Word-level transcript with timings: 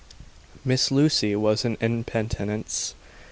Miss 0.65 0.89
Lucy 0.89 1.35
was 1.35 1.63
en 1.63 1.77
penitence. 2.05 2.95